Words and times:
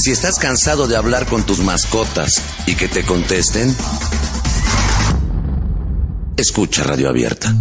Si 0.00 0.12
estás 0.12 0.38
cansado 0.38 0.88
de 0.88 0.96
hablar 0.96 1.26
con 1.26 1.42
tus 1.42 1.58
mascotas 1.58 2.42
y 2.66 2.74
que 2.74 2.88
te 2.88 3.04
contesten, 3.04 3.76
escucha 6.38 6.84
Radio 6.84 7.10
Abierta. 7.10 7.54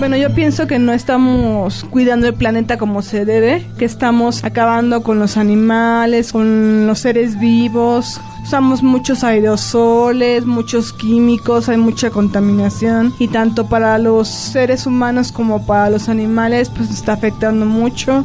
Bueno, 0.00 0.16
yo 0.16 0.34
pienso 0.34 0.66
que 0.66 0.80
no 0.80 0.92
estamos 0.92 1.84
cuidando 1.84 2.26
el 2.26 2.34
planeta 2.34 2.76
como 2.76 3.00
se 3.00 3.24
debe, 3.24 3.64
que 3.78 3.84
estamos 3.84 4.42
acabando 4.42 5.04
con 5.04 5.20
los 5.20 5.36
animales, 5.36 6.32
con 6.32 6.88
los 6.88 6.98
seres 6.98 7.38
vivos. 7.38 8.20
Usamos 8.42 8.82
muchos 8.82 9.22
aerosoles, 9.22 10.44
muchos 10.44 10.92
químicos, 10.92 11.68
hay 11.68 11.76
mucha 11.76 12.10
contaminación 12.10 13.14
y 13.18 13.28
tanto 13.28 13.66
para 13.68 13.98
los 13.98 14.28
seres 14.28 14.86
humanos 14.86 15.30
como 15.30 15.66
para 15.66 15.90
los 15.90 16.08
animales 16.08 16.70
pues 16.70 16.90
está 16.90 17.12
afectando 17.12 17.66
mucho. 17.66 18.24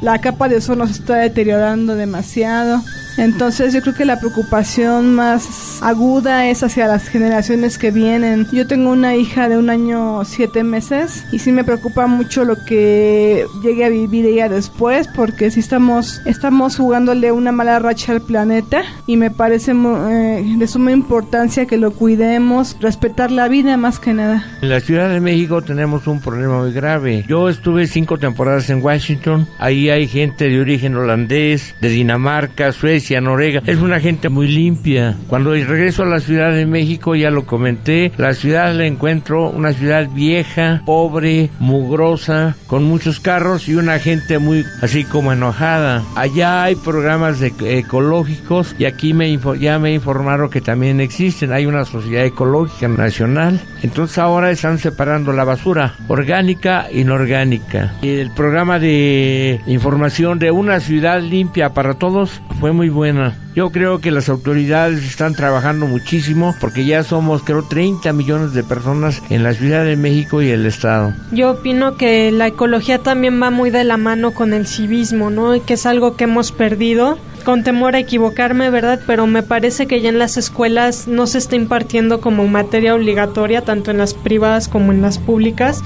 La 0.00 0.20
capa 0.20 0.48
de 0.48 0.56
ozono 0.56 0.86
se 0.86 0.92
está 0.92 1.16
deteriorando 1.16 1.94
demasiado. 1.94 2.80
Entonces 3.16 3.72
yo 3.72 3.80
creo 3.80 3.94
que 3.94 4.04
la 4.04 4.18
preocupación 4.18 5.14
más 5.14 5.78
aguda 5.82 6.48
es 6.48 6.62
hacia 6.62 6.86
las 6.86 7.08
generaciones 7.08 7.78
que 7.78 7.90
vienen. 7.90 8.46
Yo 8.52 8.66
tengo 8.66 8.90
una 8.90 9.16
hija 9.16 9.48
de 9.48 9.56
un 9.56 9.70
año 9.70 10.24
siete 10.24 10.64
meses 10.64 11.24
y 11.32 11.38
sí 11.38 11.52
me 11.52 11.64
preocupa 11.64 12.06
mucho 12.06 12.44
lo 12.44 12.62
que 12.64 13.46
llegue 13.62 13.84
a 13.84 13.88
vivir 13.88 14.26
ella 14.26 14.48
después 14.48 15.08
porque 15.08 15.50
si 15.50 15.60
estamos, 15.60 16.20
estamos 16.26 16.76
jugándole 16.76 17.32
una 17.32 17.52
mala 17.52 17.78
racha 17.78 18.12
al 18.12 18.20
planeta 18.20 18.82
y 19.06 19.16
me 19.16 19.30
parece 19.30 19.72
eh, 19.72 20.54
de 20.56 20.66
suma 20.68 20.92
importancia 20.92 21.66
que 21.66 21.78
lo 21.78 21.92
cuidemos, 21.92 22.76
respetar 22.80 23.30
la 23.30 23.48
vida 23.48 23.76
más 23.76 23.98
que 23.98 24.12
nada. 24.12 24.44
En 24.60 24.68
la 24.68 24.80
Ciudad 24.80 25.08
de 25.08 25.20
México 25.20 25.62
tenemos 25.62 26.06
un 26.06 26.20
problema 26.20 26.58
muy 26.60 26.72
grave. 26.72 27.24
Yo 27.28 27.48
estuve 27.48 27.86
cinco 27.86 28.18
temporadas 28.18 28.68
en 28.70 28.82
Washington, 28.82 29.46
ahí 29.58 29.88
hay 29.88 30.06
gente 30.06 30.48
de 30.48 30.60
origen 30.60 30.96
holandés, 30.96 31.74
de 31.80 31.88
Dinamarca, 31.88 32.72
Suecia, 32.72 33.05
Norega. 33.20 33.62
Es 33.66 33.78
una 33.78 34.00
gente 34.00 34.28
muy 34.28 34.48
limpia. 34.48 35.16
Cuando 35.28 35.52
regreso 35.52 36.02
a 36.02 36.06
la 36.06 36.20
Ciudad 36.20 36.52
de 36.52 36.66
México, 36.66 37.14
ya 37.14 37.30
lo 37.30 37.46
comenté, 37.46 38.12
la 38.16 38.34
ciudad 38.34 38.74
la 38.74 38.86
encuentro 38.86 39.50
una 39.50 39.72
ciudad 39.72 40.08
vieja, 40.10 40.82
pobre, 40.84 41.50
mugrosa, 41.58 42.56
con 42.66 42.84
muchos 42.84 43.20
carros 43.20 43.68
y 43.68 43.74
una 43.74 43.98
gente 43.98 44.38
muy 44.38 44.64
así 44.82 45.04
como 45.04 45.32
enojada. 45.32 46.04
Allá 46.14 46.64
hay 46.64 46.74
programas 46.74 47.40
ecológicos 47.42 48.74
y 48.78 48.84
aquí 48.84 49.14
me 49.14 49.36
ya 49.60 49.78
me 49.78 49.92
informaron 49.92 50.50
que 50.50 50.60
también 50.60 51.00
existen. 51.00 51.52
Hay 51.52 51.66
una 51.66 51.84
sociedad 51.84 52.24
ecológica 52.24 52.88
nacional. 52.88 53.60
Entonces 53.82 54.18
ahora 54.18 54.50
están 54.50 54.78
separando 54.78 55.32
la 55.32 55.44
basura 55.44 55.94
orgánica 56.08 56.88
e 56.90 57.00
inorgánica. 57.00 57.94
Y 58.02 58.08
el 58.08 58.30
programa 58.30 58.78
de 58.78 59.60
información 59.66 60.38
de 60.38 60.50
una 60.50 60.80
ciudad 60.80 61.20
limpia 61.20 61.70
para 61.70 61.94
todos 61.94 62.40
fue 62.60 62.72
muy 62.72 62.88
buena. 62.96 63.36
Yo 63.54 63.70
creo 63.70 64.00
que 64.00 64.10
las 64.10 64.28
autoridades 64.28 65.04
están 65.04 65.34
trabajando 65.34 65.86
muchísimo 65.86 66.56
porque 66.60 66.84
ya 66.84 67.04
somos 67.04 67.42
creo 67.42 67.62
30 67.62 68.12
millones 68.12 68.54
de 68.54 68.64
personas 68.64 69.22
en 69.30 69.44
la 69.44 69.52
Ciudad 69.52 69.84
de 69.84 69.96
México 69.96 70.42
y 70.42 70.50
el 70.50 70.66
Estado. 70.66 71.12
Yo 71.30 71.52
opino 71.52 71.96
que 71.96 72.32
la 72.32 72.48
ecología 72.48 72.98
también 72.98 73.40
va 73.40 73.50
muy 73.50 73.70
de 73.70 73.84
la 73.84 73.98
mano 73.98 74.32
con 74.32 74.52
el 74.52 74.66
civismo, 74.66 75.30
¿no? 75.30 75.54
Y 75.54 75.60
que 75.60 75.74
es 75.74 75.86
algo 75.86 76.16
que 76.16 76.24
hemos 76.24 76.50
perdido 76.50 77.18
con 77.44 77.62
temor 77.62 77.94
a 77.94 78.00
equivocarme, 78.00 78.70
¿verdad? 78.70 78.98
Pero 79.06 79.26
me 79.26 79.42
parece 79.44 79.86
que 79.86 80.00
ya 80.00 80.08
en 80.08 80.18
las 80.18 80.36
escuelas 80.36 81.06
no 81.06 81.26
se 81.26 81.38
está 81.38 81.54
impartiendo 81.54 82.20
como 82.20 82.48
materia 82.48 82.94
obligatoria, 82.94 83.60
tanto 83.60 83.92
en 83.92 83.98
las 83.98 84.14
privadas 84.14 84.66
como 84.66 84.90
en 84.90 85.02
las 85.02 85.18
públicas. 85.18 85.82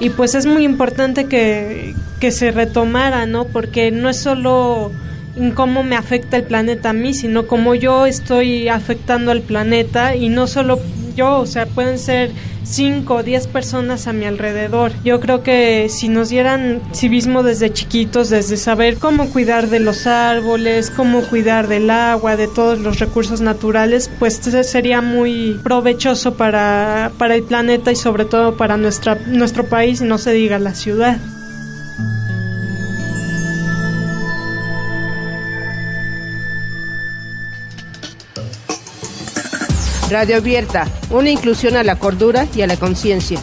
Y 0.00 0.10
pues 0.10 0.34
es 0.34 0.46
muy 0.46 0.64
importante 0.64 1.26
que, 1.26 1.94
que 2.20 2.30
se 2.32 2.50
retomara, 2.50 3.26
¿no? 3.26 3.44
Porque 3.44 3.90
no 3.90 4.08
es 4.08 4.16
solo 4.16 4.90
cómo 5.54 5.82
me 5.82 5.96
afecta 5.96 6.36
el 6.36 6.44
planeta 6.44 6.90
a 6.90 6.92
mí, 6.92 7.14
sino 7.14 7.46
cómo 7.46 7.74
yo 7.74 8.06
estoy 8.06 8.68
afectando 8.68 9.30
al 9.30 9.42
planeta 9.42 10.14
y 10.14 10.28
no 10.28 10.46
solo 10.46 10.78
yo, 11.18 11.40
o 11.40 11.46
sea, 11.46 11.66
pueden 11.66 11.98
ser 11.98 12.30
5 12.62 13.12
o 13.12 13.22
10 13.22 13.48
personas 13.48 14.06
a 14.06 14.12
mi 14.12 14.24
alrededor. 14.24 14.92
Yo 15.04 15.18
creo 15.20 15.42
que 15.42 15.88
si 15.88 16.08
nos 16.08 16.28
dieran 16.28 16.80
civismo 16.94 17.42
desde 17.42 17.72
chiquitos, 17.72 18.30
desde 18.30 18.56
saber 18.56 18.98
cómo 18.98 19.28
cuidar 19.30 19.68
de 19.68 19.80
los 19.80 20.06
árboles, 20.06 20.90
cómo 20.90 21.22
cuidar 21.22 21.66
del 21.66 21.90
agua, 21.90 22.36
de 22.36 22.46
todos 22.46 22.78
los 22.78 23.00
recursos 23.00 23.40
naturales, 23.40 24.10
pues 24.18 24.34
sería 24.36 25.00
muy 25.00 25.58
provechoso 25.64 26.34
para, 26.34 27.10
para 27.18 27.34
el 27.34 27.42
planeta 27.42 27.90
y 27.90 27.96
sobre 27.96 28.24
todo 28.24 28.56
para 28.56 28.76
nuestra, 28.76 29.16
nuestro 29.26 29.64
país, 29.64 30.00
no 30.00 30.18
se 30.18 30.32
diga 30.32 30.58
la 30.58 30.74
ciudad. 30.74 31.18
Radio 40.10 40.36
Abierta, 40.36 40.86
una 41.10 41.28
inclusión 41.28 41.76
a 41.76 41.82
la 41.82 41.96
cordura 41.96 42.46
y 42.54 42.62
a 42.62 42.66
la 42.66 42.76
conciencia. 42.76 43.40